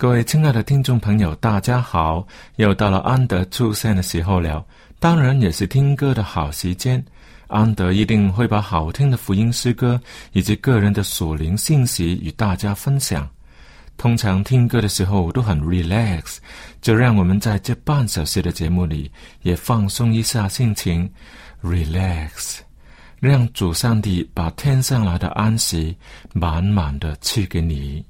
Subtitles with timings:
[0.00, 2.24] 各位亲爱的听众朋友，大家好！
[2.54, 4.64] 又到了安德出现的时候了，
[5.00, 7.04] 当然也是听歌的好时间。
[7.48, 13.28] 安德一定会把好听的福音诗歌以及个人的属灵信息与大家分享。
[13.96, 16.36] 通常听歌的时候都很 relax，
[16.80, 19.10] 就让我们在这半小时的节目里
[19.42, 21.10] 也放松一下心情
[21.60, 22.58] ，relax，
[23.18, 25.96] 让主上帝把天上来的安息
[26.32, 28.06] 满满的赐给你。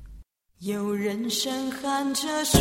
[0.61, 2.59] 有人声喊着说，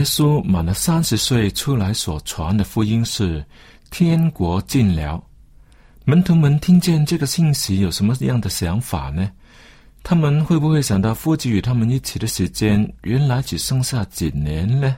[0.00, 3.44] 耶稣满了三十岁出来所传的福音是
[3.90, 5.22] 天国近了。
[6.06, 9.30] 门徒们听见这个信息，有什么样的想法呢？
[10.02, 14.96] 他们会不会想到夫子与他们一起的时间，原来只剩下几年呢？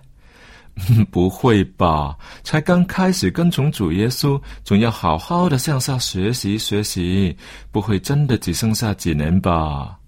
[1.10, 2.16] 不会吧！
[2.44, 7.36] 才刚开始跟从主耶稣，总要好好的向下学习学习，
[7.72, 9.98] 不会真的只剩下几年吧？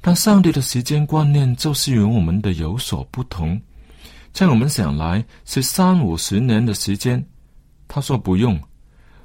[0.00, 3.60] 但上帝的时间观念就是与我们的有所不同，
[4.36, 7.24] 在我们想来是三五十年的时间，
[7.88, 8.60] 他说不用。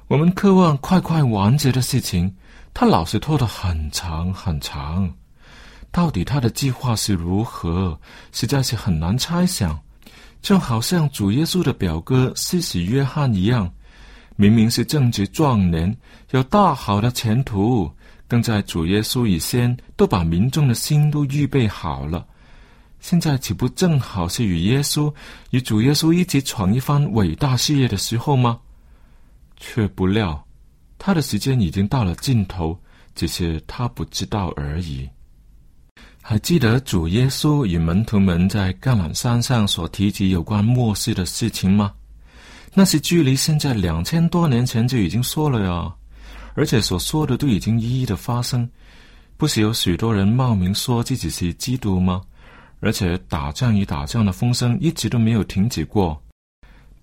[0.08, 2.34] 我们渴望快快完结的事情，
[2.72, 5.12] 他老是拖得很长很长。
[5.90, 8.00] 到底他的计划是如何，
[8.32, 9.78] 实在是很难猜想。
[10.40, 13.70] 就好像主耶稣的表哥施洗约翰一样，
[14.36, 15.94] 明明是正值壮年，
[16.30, 17.90] 有大好的前途，
[18.26, 22.26] 更在主耶稣以先都把民众的心都预备好了。
[23.02, 25.12] 现在岂不正好是与耶稣、
[25.50, 28.60] 与主耶稣一起闯一番伟大事业的时候吗？
[29.58, 30.42] 却不料，
[30.98, 32.78] 他的时间已经到了尽头，
[33.16, 35.10] 只是他不知道而已。
[36.22, 41.92] 还记得主耶稣与门徒们在橄榄山上所提及有关末世的事情吗？
[42.72, 45.92] 那是距离现在两千多年前就已经说了呀，
[46.54, 48.66] 而且所说的都已经一一的发生。
[49.36, 52.22] 不是有许多人冒名说自己是基督吗？
[52.82, 56.22] 而且打仗与打仗的风声一直都没有停止过，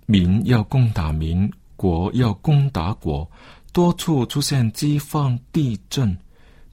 [0.06, 1.52] 民要攻打民。
[1.80, 3.26] 国要攻打国，
[3.72, 6.14] 多处出现饥荒、地震，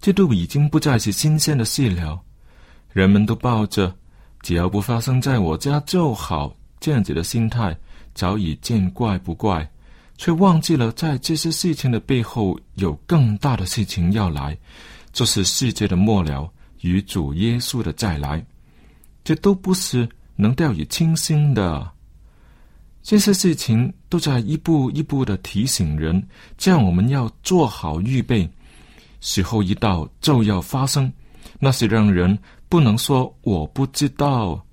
[0.01, 2.21] 这都已经不再是新鲜的事了。
[2.93, 3.95] 人们都抱着
[4.43, 7.79] “只要不发生在我家就好”这样子的心态，
[8.17, 9.71] 早已见怪不怪，
[10.19, 14.59] 却忘记了在这些事情的背后有更大的事情要来，
[15.13, 18.45] 就是世界的末了与主耶稣的再来。
[19.27, 21.91] 这都不是能掉以轻心的。
[23.03, 26.25] 这些事情都在一步一步的提醒人，
[26.57, 28.49] 这样我们要做好预备，
[29.21, 31.13] 时候一到就要发生。
[31.59, 34.65] 那是让人不能说我不知道，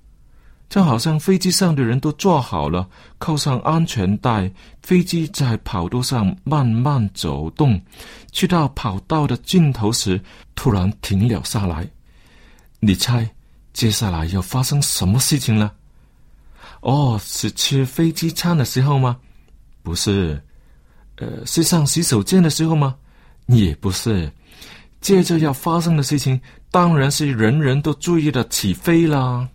[0.68, 4.48] 就好像飞机上的人都坐好了，扣上安全带，
[4.82, 7.80] 飞机在跑道上慢慢走动，
[8.30, 10.20] 去到跑道的尽头时，
[10.54, 11.84] 突然停了下来。
[12.78, 13.28] 你猜
[13.74, 15.74] 接下来要发生什么事情了？
[16.80, 19.18] 哦，是吃飞机餐的时候吗？
[19.82, 20.42] 不是，
[21.16, 22.94] 呃，是上洗手间的时候吗？
[23.46, 24.32] 也不是。
[25.00, 26.40] 接着要发生的事情，
[26.70, 29.46] 当然是人人都注意的起飞啦。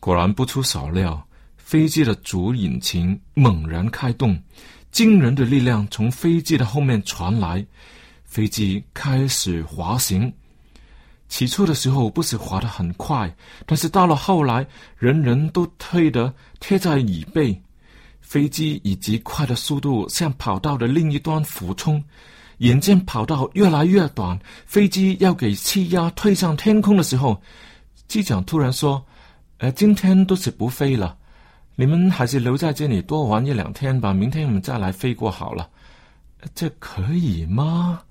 [0.00, 1.24] 果然不出所料，
[1.58, 4.36] 飞机的主引擎猛然开动，
[4.90, 7.64] 惊人的力量从飞机的后面传来，
[8.24, 10.32] 飞机开始滑行。
[11.32, 13.34] 起初的时候不是滑得很快，
[13.64, 14.66] 但是到了后来，
[14.98, 17.58] 人人都推得贴在椅背，
[18.20, 22.04] 飞机以极快的速度向跑道的另一端俯冲。
[22.58, 27.40] 眼见跑道越来越短，飞机要给气压推上天空的时候，
[28.06, 29.02] 机长突然说
[29.56, 31.16] ：“呃，今天都是不飞了，
[31.76, 35.66] 你们还是留在这里多玩一两天吧，明天我们再来飞过好了。”
[36.54, 38.02] 这可以吗？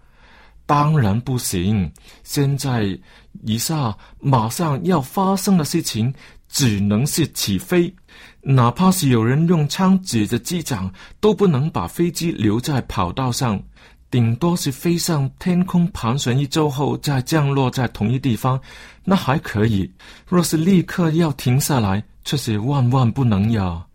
[0.72, 1.92] 当然不行！
[2.24, 2.98] 现在
[3.44, 6.14] 以下马上要发生的事情，
[6.48, 7.94] 只能是起飞。
[8.40, 13.62] 哪怕是有人用枪指着机长，都不能把飞机留在跑道上。
[14.10, 18.58] 顶多是飞上天空盘旋一周后再降落在同一地方，
[19.04, 19.92] 那还可以。
[20.26, 23.86] 若是立刻要停下来，却是万万不能呀！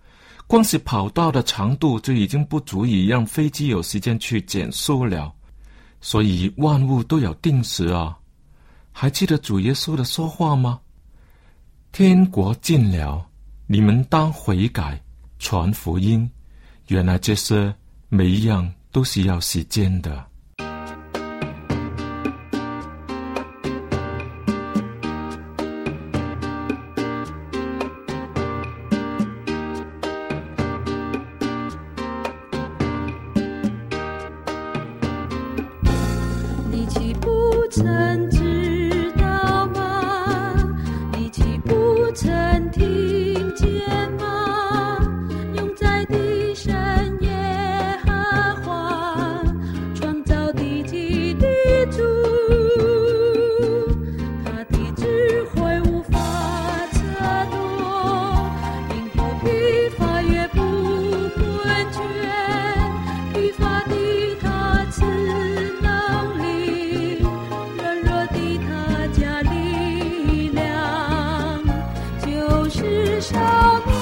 [0.46, 5.32] 光是跑道的长度就已经不足以让飞机有时间去减速了。
[6.06, 8.16] 所以万物都有定时啊！
[8.92, 10.78] 还记得主耶稣的说话吗？
[11.90, 13.26] 天国近了，
[13.66, 15.02] 你们当悔改，
[15.40, 16.30] 传福音。
[16.86, 17.74] 原来这些
[18.08, 20.24] 每一样都是要时间的。
[73.20, 73.95] 少年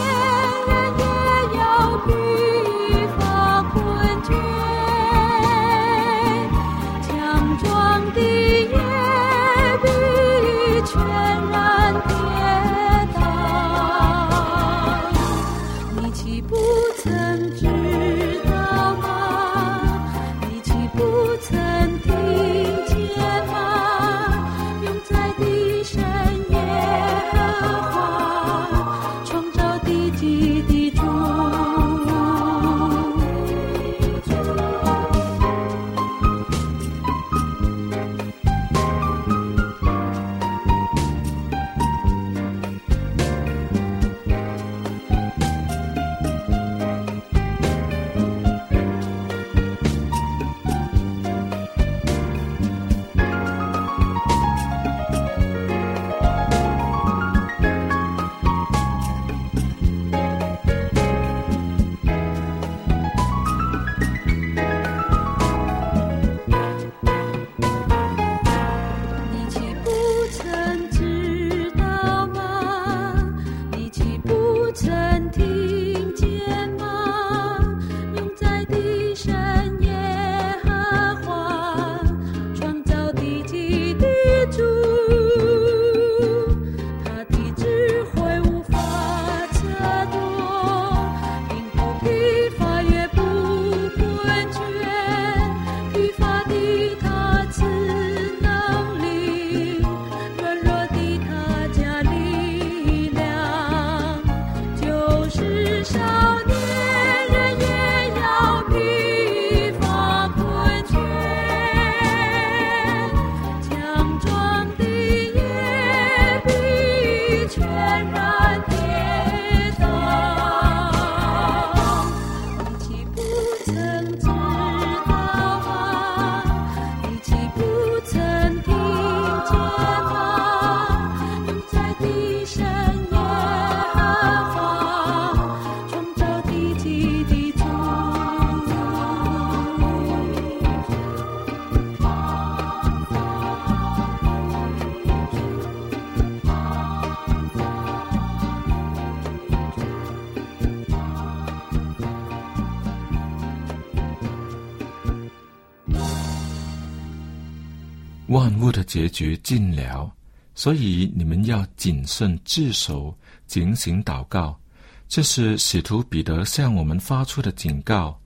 [158.29, 160.11] 万物的结局尽了，
[160.55, 163.15] 所以你们要谨慎自守，
[163.47, 164.59] 警醒祷告。
[165.07, 168.19] 这是使徒彼得向我们发出的警告。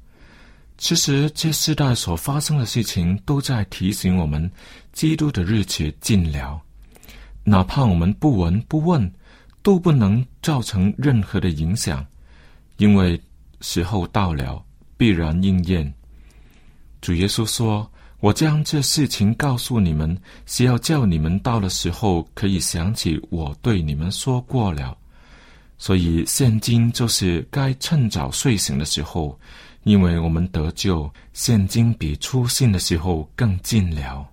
[0.78, 4.48] 其实，这世代所发生的事情都在提醒我们，
[4.92, 6.62] 基督的日子近了。
[7.42, 9.12] 哪怕我们不闻不问，
[9.62, 12.06] 都不能造成任何的影响，
[12.76, 13.20] 因为
[13.60, 14.64] 时候到了，
[14.96, 15.92] 必然应验。
[17.00, 17.90] 主耶稣说。
[18.20, 24.96] 我将这事情告诉你们，是要叫你们到的时候可以想起我对你们说过了。
[25.78, 29.38] 所以现今就是该趁早睡醒的时候，
[29.84, 34.26] 因为我们得救，现今比出信的时候更近了。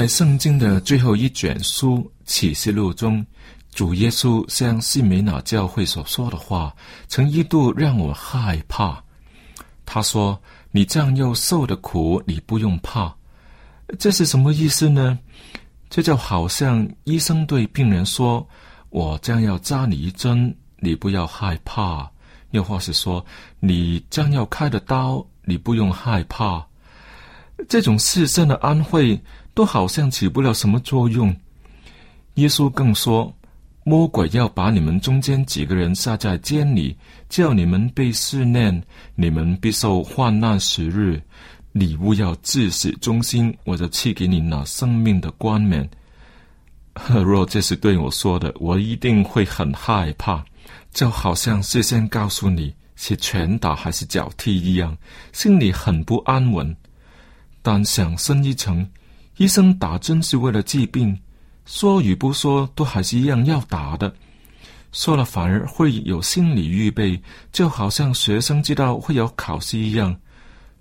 [0.00, 3.22] 在圣经的最后一卷书《启示录》中，
[3.74, 6.74] 主耶稣向西美纳教会所说的话，
[7.06, 9.04] 曾一度让我害怕。
[9.84, 10.40] 他说
[10.72, 13.14] ：“你将要受的苦，你不用怕。”
[14.00, 15.18] 这是什么意思呢？
[15.90, 18.48] 这就好像医生对病人说
[18.88, 22.10] ：“我将要扎你一针，你不要害怕。”
[22.52, 23.22] 又或是说
[23.60, 26.66] ：“你将要开的刀，你不用害怕。”
[27.68, 29.20] 这种世上的安慰
[29.60, 31.36] 都好像起不了什么作用。
[32.36, 33.30] 耶稣更说，
[33.84, 36.96] 魔鬼要把你们中间几个人下在监里，
[37.28, 38.82] 叫你们被试炼，
[39.14, 41.20] 你们必受患难时日。
[41.72, 45.86] 礼物要至死忠心，我就赐给你那生命的冠冕。
[47.22, 50.42] 若这是对我说的，我一定会很害怕，
[50.90, 54.96] 就好像事先告诉你是拳打还是脚踢一样，
[55.34, 56.74] 心里很不安稳。
[57.60, 58.88] 但想深一层，
[59.40, 61.18] 医生打针是为了治病，
[61.64, 64.14] 说与不说都还是一样要打的。
[64.92, 67.18] 说了反而会有心理预备，
[67.50, 70.14] 就好像学生知道会有考试一样。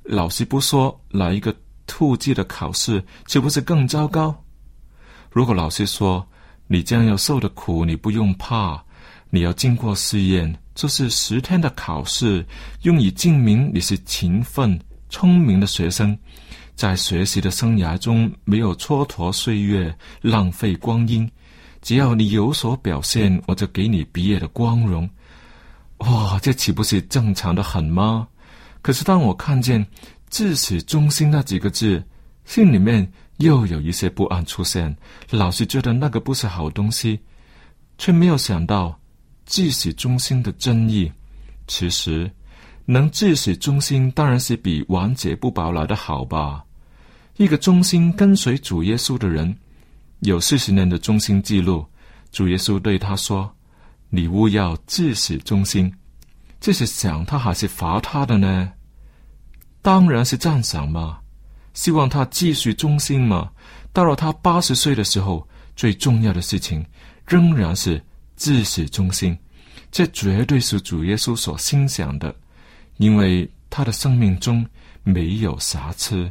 [0.03, 1.55] 老师不说，来一个
[1.87, 4.35] 突击的考试，岂不是更糟糕？
[5.31, 6.27] 如果老师说
[6.67, 8.83] 你将要受的苦，你不用怕，
[9.29, 12.45] 你要经过试验，这是十天的考试，
[12.81, 14.77] 用以证明你是勤奋、
[15.09, 16.17] 聪明的学生。
[16.79, 21.29] 在学习的生涯中没有蹉跎岁月、浪费光阴，
[21.81, 25.09] 只要你有所表现，我就给你毕业的光荣。
[25.97, 28.25] 哇，这岂不是正常的很吗？
[28.81, 29.85] 可是当我看见
[30.31, 32.01] “至始忠心”那几个字，
[32.45, 33.05] 心里面
[33.39, 34.95] 又有一些不安出现，
[35.31, 37.19] 老是觉得那个不是好东西，
[37.97, 38.97] 却没有想到
[39.45, 41.11] “至始忠心”的真意。
[41.67, 42.31] 其实，
[42.85, 46.63] 能至始忠心，当然是比晚节不保来的好吧。
[47.39, 49.55] 一个忠心跟随主耶稣的人，
[50.19, 51.85] 有四十年的忠心记录。
[52.33, 53.49] 主耶稣对他说
[54.11, 55.89] ：“你务要至死忠心。”
[56.59, 58.69] 这是想他还是罚他的呢？
[59.81, 61.17] 当然是赞赏嘛，
[61.73, 63.49] 希望他继续忠心嘛。
[63.93, 65.47] 到了他八十岁的时候，
[65.77, 66.85] 最重要的事情
[67.25, 68.03] 仍然是
[68.35, 69.35] 至死忠心。
[69.93, 72.35] 这绝对是主耶稣所心想的，
[72.97, 74.67] 因为他的生命中
[75.03, 76.29] 没有瑕疵。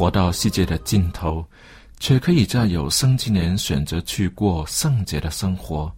[0.00, 1.44] 活到世界的尽头，
[1.98, 5.94] 却可以在有生之年选择去过圣洁的生活。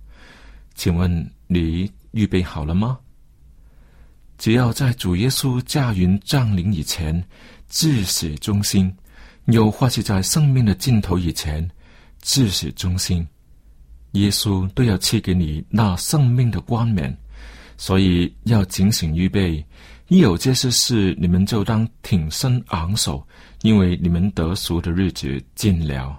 [0.74, 2.98] 请问你预备好了吗？
[4.38, 7.24] 只要在主耶稣驾云降临以前，
[7.68, 8.90] 至始忠心；
[9.44, 11.70] 又或是在生命的尽头以前，
[12.22, 13.24] 至始忠心，
[14.14, 17.16] 耶稣都要赐给你那生命的冠冕。
[17.76, 19.64] 所以要警醒预备，
[20.08, 23.24] 一有这些事，你们就当挺身昂首，
[23.62, 26.18] 因为你们得俗的日子近了。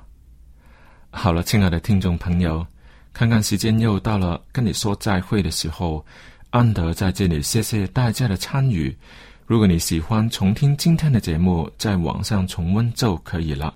[1.12, 2.66] 好了，亲爱的听众朋友，
[3.14, 6.04] 看看时间又到了跟你说再会的时候。
[6.50, 8.96] 安德在这里谢谢大家的参与。
[9.48, 13.74] 如果你喜欢重听今天的节目，在网上重温就可以了。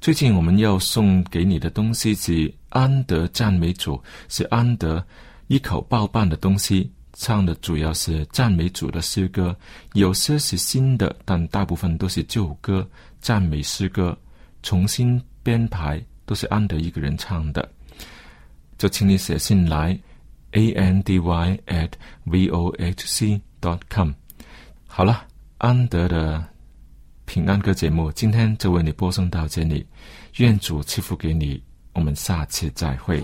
[0.00, 5.04] 最近我们要送给你的东西是安德赞美主，是安德
[5.48, 6.88] 一口包办的东西，
[7.20, 9.54] 唱的主要是赞美主的诗歌，
[9.92, 12.88] 有些是新的，但大部分都是旧歌、
[13.20, 14.16] 赞美诗歌，
[14.62, 17.70] 重新编排，都是安德一个人唱的。
[18.78, 19.96] 就请你写信来
[20.52, 21.90] ，a n d y at
[22.24, 24.12] v o h c dot com。
[24.86, 25.26] 好了，
[25.58, 26.42] 安德的
[27.26, 29.86] 平安歌节目今天就为你播送到这里，
[30.38, 33.22] 愿主赐福给你，我们下次再会。